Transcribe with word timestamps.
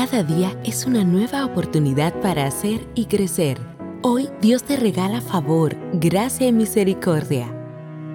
Cada 0.00 0.22
día 0.22 0.58
es 0.64 0.86
una 0.86 1.04
nueva 1.04 1.44
oportunidad 1.44 2.18
para 2.22 2.46
hacer 2.46 2.88
y 2.94 3.04
crecer. 3.04 3.58
Hoy 4.00 4.30
Dios 4.40 4.64
te 4.64 4.78
regala 4.78 5.20
favor, 5.20 5.76
gracia 5.92 6.46
y 6.46 6.52
misericordia. 6.52 7.54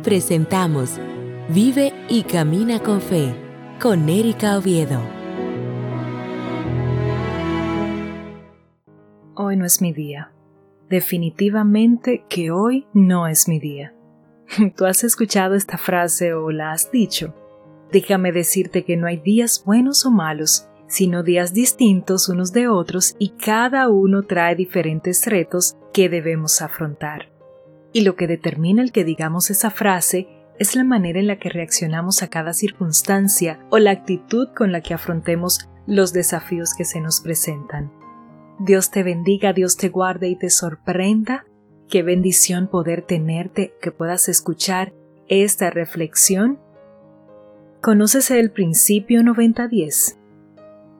Presentamos 0.01 0.99
Vive 1.49 1.93
y 2.09 2.23
Camina 2.23 2.79
con 2.79 3.01
Fe 3.01 3.35
con 3.79 4.09
Erika 4.09 4.57
Oviedo. 4.57 4.99
Hoy 9.36 9.55
no 9.55 9.65
es 9.65 9.79
mi 9.79 9.93
día. 9.93 10.31
Definitivamente 10.89 12.25
que 12.27 12.49
hoy 12.49 12.88
no 12.93 13.27
es 13.27 13.47
mi 13.47 13.59
día. 13.59 13.93
¿Tú 14.75 14.86
has 14.86 15.04
escuchado 15.04 15.54
esta 15.54 15.77
frase 15.77 16.33
o 16.33 16.49
la 16.49 16.71
has 16.71 16.89
dicho? 16.89 17.36
Déjame 17.91 18.31
decirte 18.31 18.83
que 18.83 18.97
no 18.97 19.05
hay 19.05 19.17
días 19.17 19.61
buenos 19.63 20.04
o 20.07 20.09
malos, 20.09 20.67
sino 20.88 21.23
días 21.23 21.54
distintos 21.54 22.29
unos 22.29 22.54
de 22.54 22.68
otros 22.68 23.15
y 23.19 23.29
cada 23.29 23.89
uno 23.89 24.23
trae 24.23 24.55
diferentes 24.55 25.25
retos 25.25 25.75
que 25.93 26.10
debemos 26.10 26.61
afrontar. 26.61 27.32
Y 27.93 28.01
lo 28.01 28.15
que 28.15 28.27
determina 28.27 28.82
el 28.82 28.91
que 28.91 29.04
digamos 29.04 29.50
esa 29.50 29.71
frase 29.71 30.27
es 30.60 30.75
la 30.75 30.83
manera 30.83 31.19
en 31.19 31.27
la 31.27 31.37
que 31.37 31.50
reaccionamos 31.50 32.23
a 32.23 32.30
cada 32.30 32.53
circunstancia 32.53 33.59
o 33.69 33.77
la 33.77 33.91
actitud 33.91 34.50
con 34.55 34.72
la 34.72 34.81
que 34.81 34.94
afrontemos 34.94 35.69
los 35.88 36.13
desafíos 36.13 36.73
que 36.73 36.86
se 36.86 37.02
nos 37.02 37.22
presentan. 37.22 37.91
Dios 38.59 38.89
te 38.89 39.03
bendiga, 39.03 39.53
Dios 39.53 39.75
te 39.77 39.89
guarde 39.89 40.30
y 40.30 40.38
te 40.38 40.49
sorprenda. 40.49 41.45
Qué 41.89 42.03
bendición 42.03 42.67
poder 42.67 43.02
tenerte, 43.02 43.73
que 43.81 43.91
puedas 43.91 44.30
escuchar 44.30 44.94
esta 45.27 45.69
reflexión. 45.69 46.59
¿Conoces 47.81 48.31
el 48.31 48.52
principio 48.52 49.22
90-10? 49.22 50.17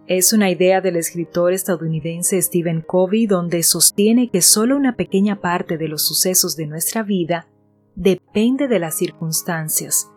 Es 0.08 0.34
una 0.34 0.52
idea 0.52 0.82
del 0.82 0.98
escritor 0.98 1.52
estadounidense 1.52 2.40
Stephen 2.40 2.82
Covey 2.82 3.26
donde 3.26 3.63
sostiene 3.63 4.30
que 4.30 4.43
solo 4.43 4.76
una 4.76 4.96
pequeña 4.96 5.41
parte 5.41 5.80
de 5.80 5.88
los 5.88 6.05
sucesos 6.05 6.55
de 6.55 6.68
nuestra 6.68 7.02
vida 7.02 7.48
depende 7.96 8.68
de 8.68 8.77
las 8.77 8.96
circunstancias. 8.96 10.12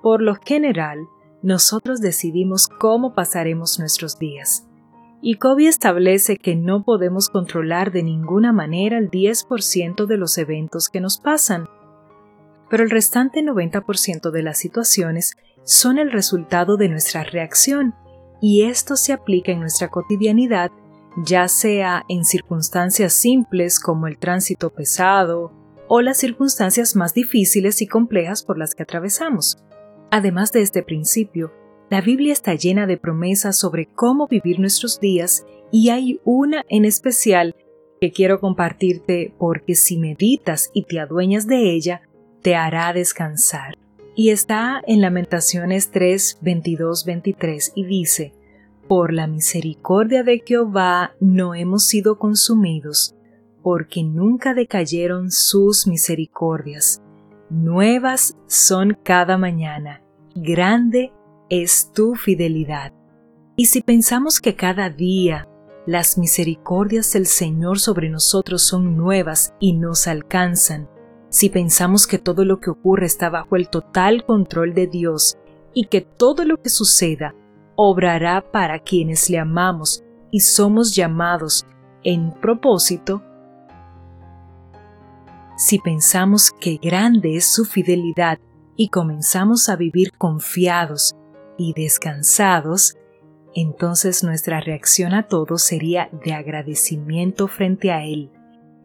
Por 0.00 0.22
lo 0.22 0.36
general, 0.36 1.00
nosotros 1.42 2.00
decidimos 2.00 2.68
cómo 2.68 3.14
pasaremos 3.14 3.80
nuestros 3.80 4.16
días. 4.16 4.68
Y 5.20 5.38
Covey 5.38 5.66
establece 5.66 6.36
que 6.36 6.54
no 6.54 6.84
podemos 6.84 7.28
controlar 7.28 7.90
de 7.90 8.04
ninguna 8.04 8.52
manera 8.52 8.96
el 8.96 9.10
10% 9.10 10.06
de 10.06 10.16
los 10.18 10.38
eventos 10.38 10.88
que 10.88 11.00
nos 11.00 11.18
pasan, 11.18 11.68
pero 12.70 12.84
el 12.84 12.90
restante 12.90 13.42
90% 13.42 14.30
de 14.30 14.42
las 14.44 14.58
situaciones 14.58 15.36
son 15.64 15.98
el 15.98 16.12
resultado 16.12 16.76
de 16.76 16.88
nuestra 16.88 17.24
reacción 17.24 17.94
y 18.42 18.64
esto 18.64 18.96
se 18.96 19.12
aplica 19.12 19.52
en 19.52 19.60
nuestra 19.60 19.88
cotidianidad, 19.88 20.72
ya 21.16 21.46
sea 21.46 22.04
en 22.08 22.24
circunstancias 22.24 23.12
simples 23.12 23.78
como 23.78 24.08
el 24.08 24.18
tránsito 24.18 24.70
pesado 24.70 25.52
o 25.88 26.02
las 26.02 26.18
circunstancias 26.18 26.96
más 26.96 27.14
difíciles 27.14 27.80
y 27.80 27.86
complejas 27.86 28.42
por 28.42 28.58
las 28.58 28.74
que 28.74 28.82
atravesamos. 28.82 29.58
Además 30.10 30.50
de 30.50 30.62
este 30.62 30.82
principio, 30.82 31.52
la 31.88 32.00
Biblia 32.00 32.32
está 32.32 32.54
llena 32.54 32.86
de 32.86 32.96
promesas 32.96 33.56
sobre 33.56 33.86
cómo 33.86 34.26
vivir 34.26 34.58
nuestros 34.58 34.98
días 34.98 35.46
y 35.70 35.90
hay 35.90 36.20
una 36.24 36.64
en 36.68 36.84
especial 36.84 37.54
que 38.00 38.10
quiero 38.10 38.40
compartirte 38.40 39.32
porque 39.38 39.76
si 39.76 39.98
meditas 39.98 40.70
y 40.74 40.82
te 40.82 40.98
adueñas 40.98 41.46
de 41.46 41.70
ella, 41.70 42.02
te 42.40 42.56
hará 42.56 42.92
descansar 42.92 43.81
y 44.14 44.30
está 44.30 44.82
en 44.86 45.00
Lamentaciones 45.00 45.90
3, 45.90 46.38
22, 46.42 47.04
23 47.04 47.72
y 47.74 47.84
dice, 47.84 48.34
Por 48.88 49.12
la 49.12 49.26
misericordia 49.26 50.22
de 50.22 50.42
Jehová 50.44 51.14
no 51.20 51.54
hemos 51.54 51.84
sido 51.84 52.18
consumidos, 52.18 53.14
porque 53.62 54.02
nunca 54.02 54.54
decayeron 54.54 55.30
sus 55.30 55.86
misericordias. 55.86 57.02
Nuevas 57.48 58.36
son 58.46 58.98
cada 59.02 59.38
mañana, 59.38 60.02
grande 60.34 61.12
es 61.48 61.90
tu 61.92 62.14
fidelidad. 62.14 62.92
Y 63.56 63.66
si 63.66 63.82
pensamos 63.82 64.40
que 64.40 64.56
cada 64.56 64.88
día 64.90 65.48
las 65.86 66.16
misericordias 66.16 67.12
del 67.12 67.26
Señor 67.26 67.78
sobre 67.78 68.08
nosotros 68.08 68.62
son 68.62 68.96
nuevas 68.96 69.54
y 69.58 69.72
nos 69.72 70.06
alcanzan, 70.06 70.88
si 71.32 71.48
pensamos 71.48 72.06
que 72.06 72.18
todo 72.18 72.44
lo 72.44 72.60
que 72.60 72.68
ocurre 72.68 73.06
está 73.06 73.30
bajo 73.30 73.56
el 73.56 73.70
total 73.70 74.26
control 74.26 74.74
de 74.74 74.86
Dios 74.86 75.38
y 75.72 75.86
que 75.86 76.02
todo 76.02 76.44
lo 76.44 76.60
que 76.60 76.68
suceda 76.68 77.34
obrará 77.74 78.52
para 78.52 78.80
quienes 78.80 79.30
le 79.30 79.38
amamos 79.38 80.04
y 80.30 80.40
somos 80.40 80.94
llamados 80.94 81.66
en 82.04 82.32
propósito, 82.32 83.22
si 85.56 85.78
pensamos 85.78 86.50
que 86.50 86.76
grande 86.76 87.36
es 87.36 87.46
su 87.46 87.64
fidelidad 87.64 88.38
y 88.76 88.90
comenzamos 88.90 89.70
a 89.70 89.76
vivir 89.76 90.12
confiados 90.18 91.14
y 91.56 91.72
descansados, 91.72 92.98
entonces 93.54 94.22
nuestra 94.22 94.60
reacción 94.60 95.14
a 95.14 95.28
todo 95.28 95.56
sería 95.56 96.10
de 96.12 96.34
agradecimiento 96.34 97.48
frente 97.48 97.90
a 97.90 98.04
Él 98.04 98.30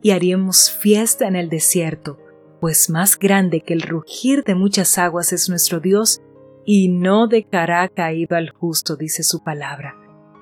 y 0.02 0.12
haríamos 0.12 0.72
fiesta 0.72 1.28
en 1.28 1.36
el 1.36 1.50
desierto 1.50 2.20
pues 2.60 2.90
más 2.90 3.18
grande 3.18 3.62
que 3.62 3.74
el 3.74 3.82
rugir 3.82 4.44
de 4.44 4.56
muchas 4.56 4.98
aguas 4.98 5.34
es 5.34 5.50
nuestro 5.50 5.80
Dios, 5.80 6.22
y 6.66 6.90
no 6.90 7.28
dejará 7.28 7.88
caído 7.88 8.36
al 8.36 8.50
justo, 8.50 8.98
dice 8.98 9.24
su 9.24 9.42
palabra. 9.42 9.96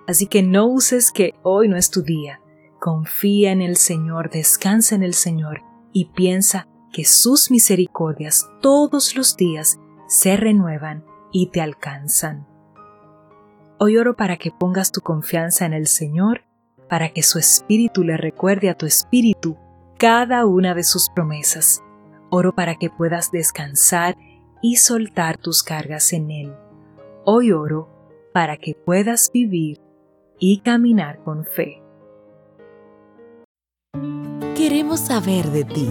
Así 0.07 0.25
que 0.25 0.41
no 0.41 0.65
uses 0.65 1.11
que 1.11 1.33
hoy 1.43 1.67
no 1.67 1.77
es 1.77 1.91
tu 1.91 2.01
día. 2.01 2.41
Confía 2.79 3.51
en 3.51 3.61
el 3.61 3.77
Señor, 3.77 4.31
descansa 4.31 4.95
en 4.95 5.03
el 5.03 5.13
Señor 5.13 5.61
y 5.93 6.05
piensa 6.05 6.67
que 6.91 7.05
sus 7.05 7.51
misericordias 7.51 8.49
todos 8.61 9.15
los 9.15 9.37
días 9.37 9.79
se 10.07 10.35
renuevan 10.35 11.05
y 11.31 11.51
te 11.51 11.61
alcanzan. 11.61 12.47
Hoy 13.77 13.97
oro 13.97 14.15
para 14.15 14.37
que 14.37 14.51
pongas 14.51 14.91
tu 14.91 15.01
confianza 15.01 15.65
en 15.65 15.73
el 15.73 15.87
Señor, 15.87 16.41
para 16.89 17.09
que 17.09 17.21
su 17.21 17.37
Espíritu 17.37 18.03
le 18.03 18.17
recuerde 18.17 18.69
a 18.69 18.77
tu 18.77 18.85
Espíritu 18.85 19.57
cada 19.99 20.45
una 20.45 20.73
de 20.73 20.83
sus 20.83 21.09
promesas 21.09 21.83
Oro 22.37 22.53
para 22.53 22.75
que 22.75 22.89
puedas 22.89 23.31
descansar 23.31 24.17
y 24.61 24.75
soltar 24.75 25.37
tus 25.37 25.63
cargas 25.63 26.11
en 26.11 26.29
Él. 26.31 26.53
Hoy 27.23 27.53
oro 27.53 27.87
para 28.33 28.57
que 28.57 28.73
puedas 28.75 29.31
vivir 29.33 29.79
y 30.37 30.59
caminar 30.59 31.23
con 31.23 31.45
fe. 31.45 31.81
Queremos 34.53 34.99
saber 34.99 35.45
de 35.45 35.63
ti. 35.63 35.89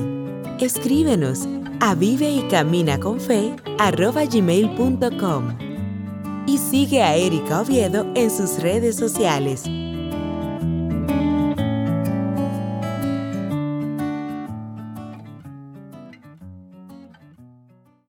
Escríbenos 0.60 1.48
a 1.80 1.94
vive 1.94 2.28
y 2.28 2.42
y 6.46 6.58
sigue 6.58 7.02
a 7.02 7.16
Erika 7.16 7.62
Oviedo 7.62 8.06
en 8.14 8.30
sus 8.30 8.62
redes 8.62 8.96
sociales 8.96 9.64